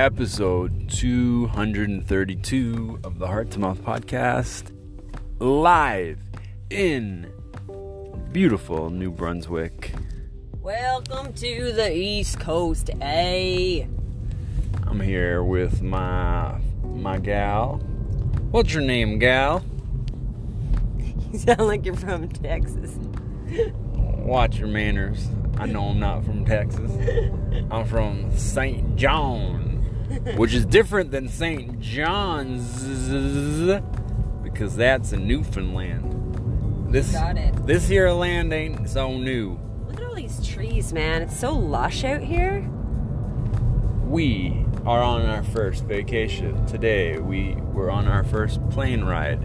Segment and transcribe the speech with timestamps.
[0.00, 4.74] episode 232 of the Heart to Mouth podcast,
[5.38, 6.18] live
[6.70, 7.30] in
[8.32, 9.92] beautiful New Brunswick.
[10.62, 13.84] Welcome to the East Coast, eh?
[14.86, 17.76] I'm here with my my gal.
[18.52, 19.62] What's your name, gal?
[21.30, 22.96] You sound like you're from Texas.
[23.92, 25.28] Watch your manners.
[25.58, 26.90] I know I'm not from Texas.
[27.70, 28.96] I'm from St.
[28.96, 29.69] John,
[30.36, 31.80] which is different than St.
[31.80, 32.84] John's
[34.42, 36.16] because that's in Newfoundland.
[36.92, 37.16] This
[37.64, 39.58] this here land ain't so new.
[39.86, 41.22] Look at all these trees, man.
[41.22, 42.68] It's so lush out here.
[44.04, 47.18] We are on our first vacation today.
[47.18, 49.40] We were on our first plane ride.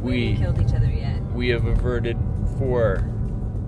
[0.00, 1.22] We We haven't killed each other yet.
[1.34, 2.16] we have averted
[2.58, 3.08] four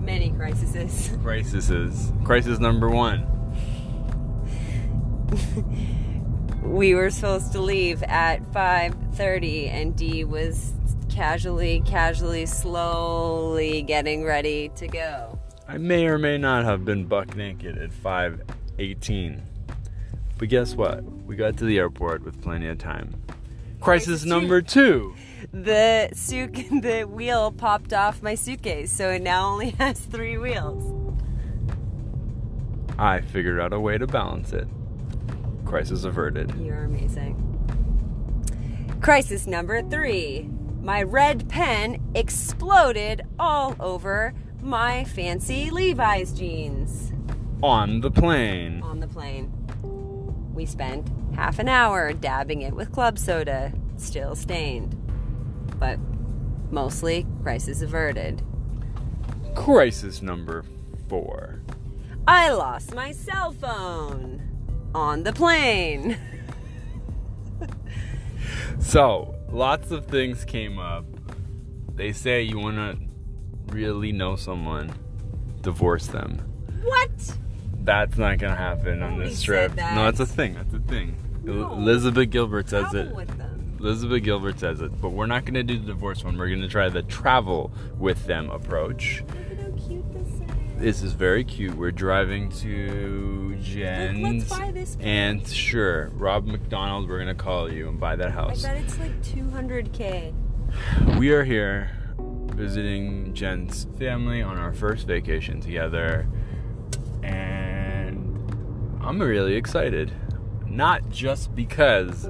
[0.01, 1.11] Many crises.
[1.23, 2.11] crises.
[2.23, 3.25] Crisis number one.
[6.65, 10.73] we were supposed to leave at 5:30 and Dee was
[11.09, 15.39] casually casually slowly getting ready to go.
[15.67, 19.41] I may or may not have been buck naked at 5:18.
[20.37, 21.03] But guess what?
[21.25, 23.15] We got to the airport with plenty of time.
[23.79, 25.13] Crisis Crisis number 2.
[25.53, 30.91] The suit the wheel popped off my suitcase, so it now only has 3 wheels.
[32.97, 34.67] I figured out a way to balance it.
[35.65, 36.53] Crisis averted.
[36.59, 37.41] You're amazing.
[39.01, 40.49] Crisis number 3.
[40.81, 47.11] My red pen exploded all over my fancy Levi's jeans.
[47.63, 48.81] On the plane.
[48.83, 49.51] on the plane.
[50.53, 54.95] We spent half an hour dabbing it with club soda, still stained.
[55.79, 55.99] But
[56.71, 58.41] mostly crisis averted.
[59.55, 60.63] Crisis number
[61.09, 61.61] 4.
[62.27, 64.54] I lost my cell phone
[64.95, 66.17] on the plane.
[68.79, 71.05] So, lots of things came up.
[71.95, 74.93] They say you want to really know someone,
[75.61, 76.37] divorce them.
[76.83, 77.09] What?
[77.83, 79.73] That's not gonna happen on this trip.
[79.75, 79.95] that.
[79.95, 80.55] No, that's a thing.
[80.55, 81.15] That's a thing.
[81.43, 81.71] No.
[81.73, 83.29] Elizabeth Gilbert says Travel it.
[83.79, 86.37] Elizabeth Gilbert says it, but we're not gonna do the divorce one.
[86.37, 89.23] We're gonna try the travel with them approach.
[89.27, 90.13] Look at how cute
[90.77, 91.13] this is.
[91.13, 91.75] Very cute.
[91.75, 95.05] We're driving to Jen's, buy this place.
[95.05, 97.07] and sure, Rob McDonald.
[97.09, 98.63] We're gonna call you and buy that I house.
[98.63, 100.33] bet it's like 200k.
[101.17, 101.91] We are here
[102.53, 106.27] visiting Jen's family on our first vacation together,
[107.23, 110.11] and I'm really excited.
[110.67, 112.27] Not just because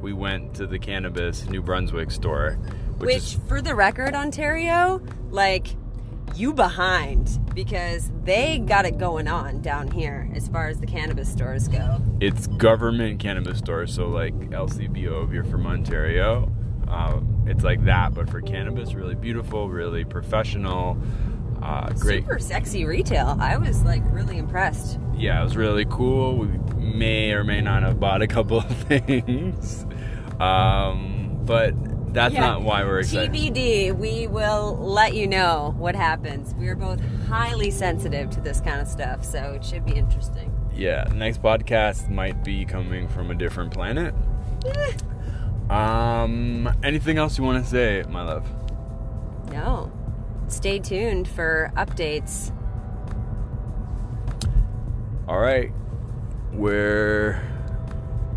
[0.00, 2.58] we went to the cannabis New Brunswick store,
[2.98, 5.74] which, Which, is for the record, Ontario, like,
[6.34, 11.30] you behind because they got it going on down here as far as the cannabis
[11.30, 12.00] stores go.
[12.20, 16.50] it's government cannabis stores, so like LCBO if you're from Ontario.
[16.88, 20.98] Um, it's like that, but for cannabis, really beautiful, really professional,
[21.62, 22.22] uh, great.
[22.24, 23.36] Super sexy retail.
[23.40, 24.98] I was like really impressed.
[25.16, 26.36] yeah, it was really cool.
[26.36, 29.86] We may or may not have bought a couple of things,
[30.40, 31.72] um, but
[32.14, 32.40] that's Yeah.
[32.40, 33.32] not why we're excited.
[33.32, 36.54] TBD, we will let you know what happens.
[36.54, 40.50] We are both highly sensitive to this kind of stuff, so it should be interesting.
[40.74, 44.14] Yeah, next podcast might be coming from a different planet.
[44.66, 44.92] Eh,
[45.74, 48.44] Um, anything else you want to say, my love?
[49.52, 49.90] no.
[50.46, 52.52] Stay tuned for updates.
[55.26, 55.72] All right,
[56.52, 57.40] we're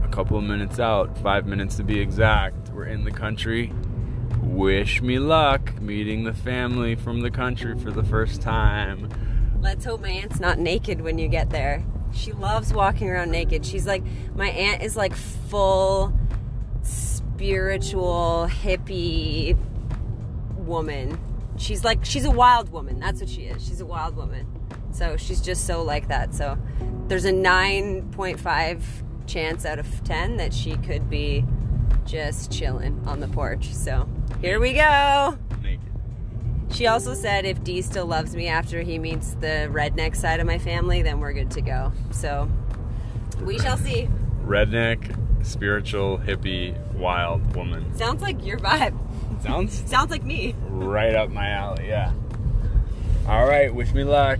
[0.03, 2.66] a couple of minutes out, five minutes to be exact.
[2.77, 3.73] We're in the country.
[4.43, 9.09] Wish me luck meeting the family from the country for the first time.
[9.59, 11.83] Let's hope my aunt's not naked when you get there.
[12.13, 13.65] She loves walking around naked.
[13.65, 14.03] She's like,
[14.35, 16.13] my aunt is like full
[16.83, 19.57] spiritual hippie
[20.55, 21.19] woman.
[21.57, 22.99] She's like, she's a wild woman.
[22.99, 23.65] That's what she is.
[23.65, 24.45] She's a wild woman.
[24.91, 26.31] So she's just so like that.
[26.35, 26.59] So
[27.07, 28.81] there's a 9.5
[29.25, 31.43] chance out of 10 that she could be
[32.05, 33.73] just chilling on the porch.
[33.73, 34.07] So
[34.41, 35.37] here we go.
[35.61, 35.79] Naked.
[36.71, 40.47] She also said if Dee still loves me after he meets the redneck side of
[40.47, 41.91] my family, then we're good to go.
[42.11, 42.49] So
[43.41, 44.07] we shall see.
[44.45, 47.95] redneck, spiritual, hippie, wild woman.
[47.97, 48.97] Sounds like your vibe.
[49.43, 50.55] Sounds Sounds like me.
[50.69, 52.11] right up my alley, yeah.
[53.27, 54.39] All right, wish me luck.